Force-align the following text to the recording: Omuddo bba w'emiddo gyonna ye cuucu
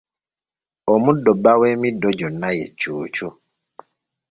Omuddo 0.93 1.31
bba 1.37 1.53
w'emiddo 1.61 2.09
gyonna 2.19 2.49
ye 2.57 2.65
cuucu 2.79 3.27